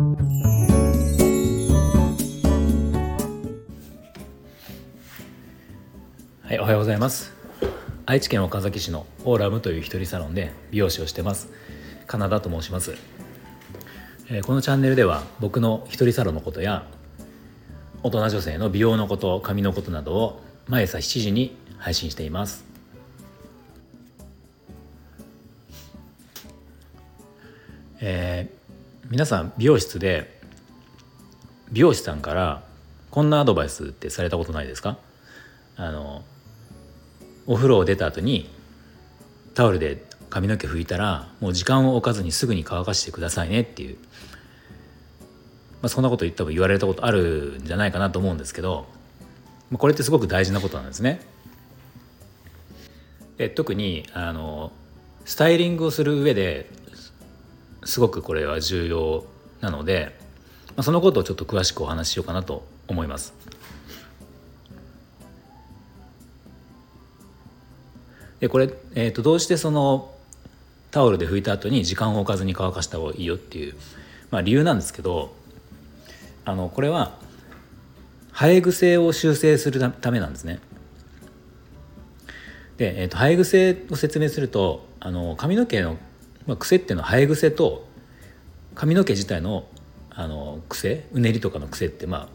[0.00, 0.06] は
[6.54, 7.34] い、おはようございます。
[8.06, 11.50] 愛知県岡崎市のオーラムという一人サロンで美容師をしてます。
[12.06, 12.94] カナダと申します、
[14.30, 16.86] えーこのチャンネルでは僕の一人サロンのことや
[18.02, 22.64] 大人女性の美容のこと髪のことなどを毎朝7時に配信しています。
[28.00, 28.59] えー
[29.10, 30.40] 皆さん美容室で
[31.72, 32.62] 美容師さんから
[33.10, 34.98] こんなアドバイスってされたことないですか？
[35.76, 36.22] あの
[37.48, 38.48] お風呂を出た後に
[39.54, 43.96] タオルで髪の毛拭いたらもう時間を置かずにすぐに乾かしてくださいねっていう、
[45.82, 48.86] まあ、そんなこと言った言われたことあるんじゃないかなと思うんですけど
[49.72, 51.20] まあこれってすごく大事なことなんですね。
[53.38, 54.70] で特にあの
[55.24, 56.70] スタイリングをする上で
[57.84, 59.24] すごくこれは重要
[59.60, 60.16] なので、
[60.68, 63.34] まあ、そのことをちょっと詳しくお話ししようかなと思います。
[68.40, 70.14] でこれ、えー、とどうしてその
[70.90, 73.74] タオルで拭いた後に時間を置かずに乾かした方がいいよっていう、
[74.30, 75.34] まあ、理由なんですけど
[76.44, 77.18] あのこれは
[78.32, 80.60] 生え癖を修正するためなんですね。
[82.78, 85.98] で、えー、と生え癖を説明するとあの髪の毛の、
[86.46, 87.86] まあ、癖っていうのは生え癖と
[88.74, 89.64] 髪の毛自体の
[90.12, 92.28] あの癖うねりとかの癖ってま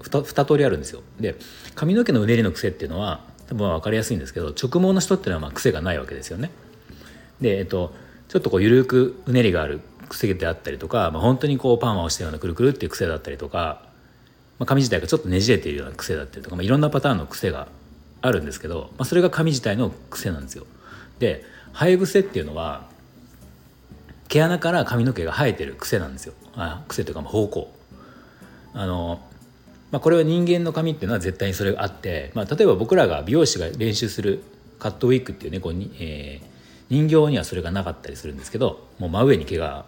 [0.00, 1.02] あ 2, 2通りあるんですよ。
[1.20, 1.36] で
[1.74, 6.50] 髪の毛のうねりの癖っていうのは多分分かりやすいんですけど直毛の人っていうのはまあ癖がないわけですよね。
[7.40, 7.94] で、えっと、
[8.28, 13.82] ちょっとこう緩くうねりがある癖であったりとか、まあ、本当にこうパーマをしたようなくるくるっていう癖だったりとか、
[14.58, 17.68] まあ、髪自体がちょっとねじれているような癖だったりとか、まあ、いろんなパターンの癖が
[18.20, 20.66] あるんですけど、まあ、それが髪自体の癖なんですよ。
[21.18, 22.88] で生え癖っていうのは
[24.28, 26.34] 毛穴から髪の毛が生えてる癖なんですよ。
[26.54, 27.72] あ癖というか方向。
[28.74, 29.20] あの
[29.90, 34.42] まあ、これは人間の髪っていうのは絶対にそれがあって、まあ、例えば僕らが美容師が練習する
[34.78, 36.58] カットウィッグっていうねこうに、えー
[36.90, 39.84] 人形にはそれがなかったりするんですけどもう真上に毛が、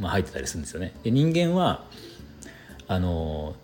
[0.00, 0.94] まあ、生えてたりするんですよね。
[1.02, 1.84] で人間は
[2.88, 3.54] あの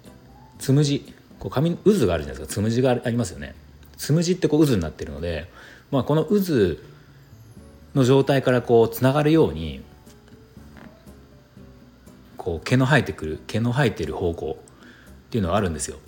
[0.59, 3.55] つむじこう髪渦があるじゃないですかつむじがありますよね。
[3.97, 5.49] つむじってこう渦になってるので、
[5.91, 6.77] まあ、この渦
[7.95, 9.83] の状態からこうつながるように
[12.37, 15.99] こう毛の生えてくる毛の生えてる方向っていうのはあるんですよ。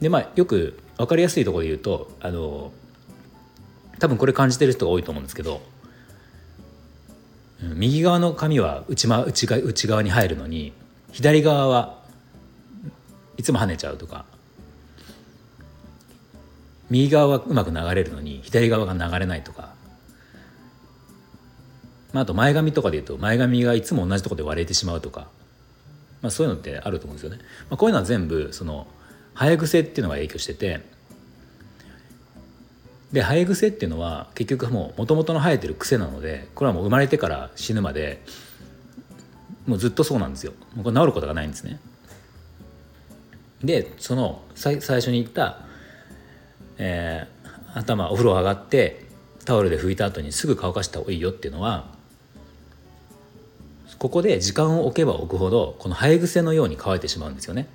[0.00, 2.72] でまあよく分かりやすいところで言うとあの
[3.98, 5.60] 多分これ感じてる人が多いと思うんですけど
[7.62, 10.72] 右側の髪は内,、ま、内が内側に入るのに
[11.12, 11.98] 左側は
[13.36, 14.24] いつも跳ねちゃうとか
[16.90, 19.73] 右側はうまく流れるのに左側が流れないとか、
[22.14, 25.28] まあ、あと前髪とかで言うと前髪がいつも同じところで割れてしまうとか、
[26.22, 27.38] まあ、そういうのってあると思うんですよね。
[27.68, 28.86] まあ、こういうのは全部その
[29.34, 30.80] 生え癖っていうのが影響してて。
[33.12, 38.20] で生え癖っていうのは結局もう元々の生えてる癖なのでこれはもう生まれてから死ぬまで
[39.68, 40.52] もうずっとそうなんですよ。
[40.74, 41.78] もうこれ治ることがないんですね。
[43.62, 45.60] でその最最初に言った、
[46.78, 47.34] えー
[47.74, 49.04] 頭お風呂上がって
[49.44, 51.92] タオルで拭いた後にすぐ乾かした方がいいよっていうのは
[53.98, 57.68] ここで時間を置けば置くほどこの生え癖のように乾いてしまうんですよね。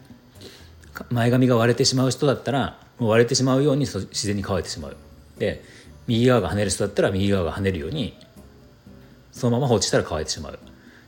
[1.10, 4.98] 前髪が割れてしまう人だったら割れてしまうように自然に乾いてしまう
[5.38, 5.64] で
[6.08, 8.18] 右側が跳ねる人だったら右側が跳ねるように
[9.32, 10.56] そのまま放置したら乾いてしまう。
[10.56, 10.58] っ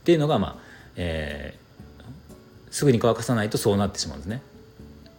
[0.04, 0.56] ていうのがまあ、
[0.96, 1.62] えー
[2.72, 4.40] すぐに乾かさないとそうなってしまうんですね。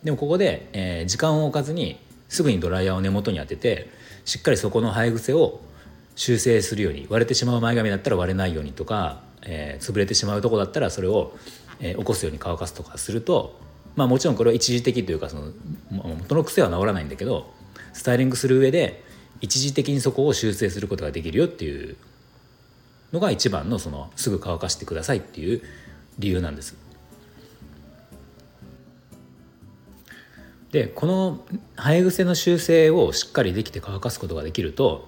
[0.04, 3.92] でもここで、えー時間を置かずにすぐにドライヤーを根元に当てて
[4.26, 5.62] しっかりそこの生え癖を
[6.16, 11.34] 修正するように割れてしまう前髪だったら割れないようにとか、えー潰れてしまうとこだったらそれを、
[11.80, 13.60] えー起こすように乾かすとかすると
[13.96, 15.52] まあもちろんこれは一時的というかその
[15.92, 17.52] 元の癖は治らないんだけど
[17.94, 19.04] スタイリングする上で
[19.42, 21.98] 一時的にそこを修正することができるよっていう
[23.12, 25.62] のが一番のそのすぐ乾かしてくださいっていう
[26.18, 26.76] 理由なんです。
[30.72, 31.46] でこの
[31.76, 35.08] 生え癖の修正をしっかりできて乾かすことができると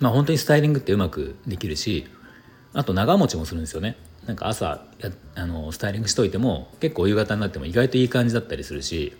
[0.00, 2.08] まあ本当にスタイリングってうまくできるし
[2.74, 9.16] あと長持ちもするんですよねなんか朝やあのスタイリングしといても結構夕方になっても意外といい感じだったりするし、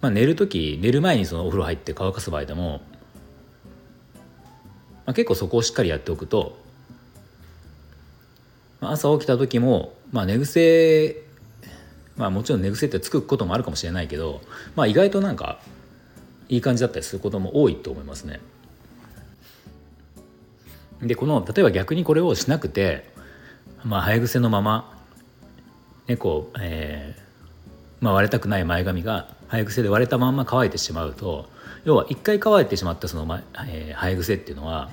[0.00, 2.80] まあ、寝る時寝る前にそのお風呂入って乾かす場合でも、
[5.04, 6.56] まあ、結構そこをしっかりやっておくと、
[8.80, 11.22] まあ朝起きた時も、まあ、寝癖
[12.16, 14.40] まあもちろん寝癖ってつくこともあるかもしれないけど、
[14.76, 15.60] まあ、意外となんか
[16.48, 18.40] いい感じだったりすることも多いと思いますね。
[21.02, 23.10] でこの例えば逆にこれをしなくて、
[23.84, 24.98] まあ、生え癖のまま、
[26.06, 27.26] ねこうえー
[28.00, 31.48] まあ、割れたくない前髪が生え癖で割れたまんま乾いてしまうと
[31.84, 34.90] 要は一回乾いてしまったその、まえー、生え癖っていうのは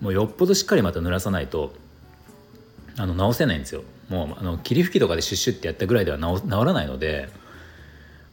[0.00, 1.72] もうよっぽどしっかりまた濡らさないと
[2.96, 3.82] あの直せないんですよ。
[4.08, 7.28] もうあの霧吹きとかでシュッシュってやったぐらいでは治治らないので、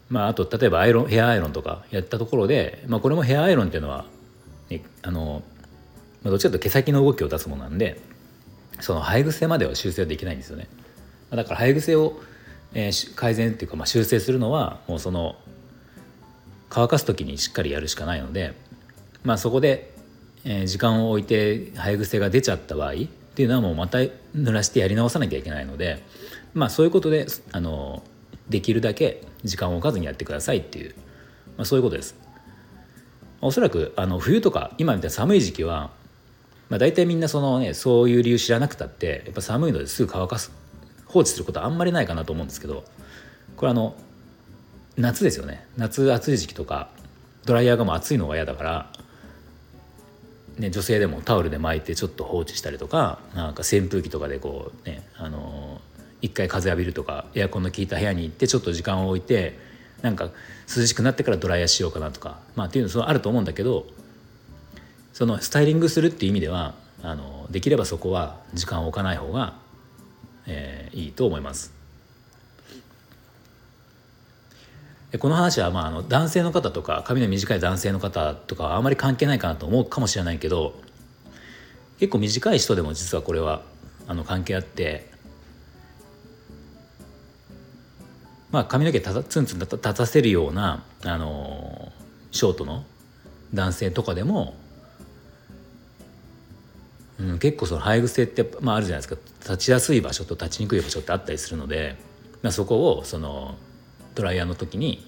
[0.10, 4.06] まあ、あと例えばアイロンヘアアイロンとかやったところで、まあ、これもヘアアイロンっていうのは、
[4.70, 5.44] ね、あの、
[6.26, 8.02] まあ、どっちかというと毛先の動きを出すものなんで
[8.82, 10.68] その生え癖までは修正できないんですよね。
[11.30, 12.20] だから生え癖を、
[12.74, 15.38] えー、改善っていうか、まあ、修正するのはもうその
[16.70, 18.54] 乾かす時にしっかりやるしかないので、
[19.24, 19.94] まあ、そこで、
[20.44, 22.96] えー、時間を置いて生え癖が出ちゃった場合っ
[23.36, 26.04] ていうのはもうまた濡らしてやり直さなきゃいけないので、
[26.54, 28.04] まあ、そういうことであの
[28.50, 30.96] できるだけ時間を置かずにやってくださいっていう、
[31.58, 32.16] まあ、そういうことです。
[33.42, 35.92] おそらくあの冬とか今みたいな寒い時期は、
[36.70, 40.52] まあ、大体みんなその、ね、そういう理由知らなくたってやっぱ寒いのですぐ乾かす
[41.06, 42.84] 放置することはあんまりないかなと思うんですけど
[43.56, 43.96] これあの
[44.98, 45.66] 夏ですよね。
[45.78, 46.90] 夏暑い時期とか
[47.46, 48.92] ドライヤーがもう暑いのが嫌だから、
[50.58, 55.82] ね、女性でもタオルで巻いてちょっと放置したりとかなんか扇風機とかでこうねあの
[56.22, 59.60] 一回風浴びるとかエアコンの効いた部屋に行ってちょっと時間を置いて
[60.02, 60.30] なんか
[60.76, 63.86] 涼しくなってからドライヤーしようかなとか、まあ、っていうのそあると思うんだけど
[65.16, 69.54] そのスタイリングするっていう意味ではあのできればそこは時間を置かない方が、
[70.46, 71.74] えー、いいと思います。
[75.18, 80.78] この話はまああの男性の方とか髪の短い男性の方とかはあまり関係ないかなと思うかもしれないけど
[81.98, 83.62] 結構短い人でも実はこれは
[84.08, 85.10] あの関係あって
[88.52, 91.94] まあ髪の毛たツンツン立たせるようなあの
[92.32, 92.84] ショートの
[93.54, 94.56] 男性とかでも、
[97.20, 101.96] うん、結構その生え癖って、まあ、あるじゃないですか立ちやすい場所と立ちにくい場所ってあったりするので、
[102.42, 103.56] まあ、そこをその
[104.16, 105.08] ドライヤーの時に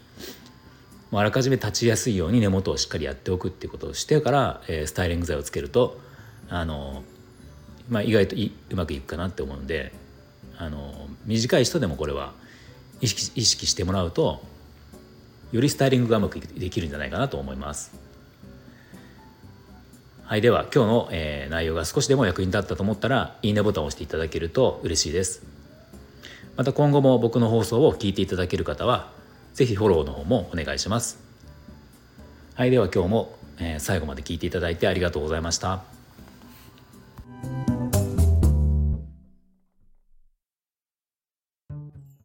[1.12, 6.00] あらかじめ立ちやすいように根元をしっかりやっておくっていうことをしてから、えー、スタイリング剤をつけると
[6.50, 7.04] あの、
[7.89, 9.94] まあ、意外とうまくいくかなって思うんで
[10.57, 12.33] あの短い人でもこれは
[13.00, 14.42] 意識意識してもらうと
[15.51, 18.06] よりスタイリングがうまくできるんじゃないかなと思います。
[20.27, 25.41] はい、では今日の、えー、内容が少しでも役に立ったと思ったらいいねボタンを押していただけると嬉しいです。
[26.57, 29.09] また今後も僕の放送を聞いていただける方は
[29.53, 31.18] 是非フォローの方もお願いします。
[32.56, 35.96] はい、では今日も、え最後まで聞いていただいてありがとうございました。